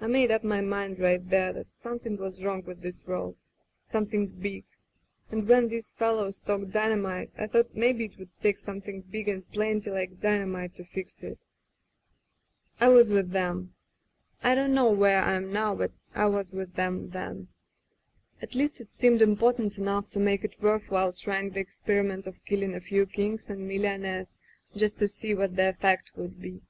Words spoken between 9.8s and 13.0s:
like dynamite to fix it. I